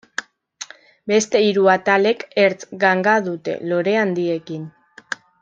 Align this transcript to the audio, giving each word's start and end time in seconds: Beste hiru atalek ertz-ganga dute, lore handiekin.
Beste 1.11 1.41
hiru 1.47 1.69
atalek 1.73 2.25
ertz-ganga 2.45 3.15
dute, 3.29 3.55
lore 3.75 3.95
handiekin. 4.07 4.67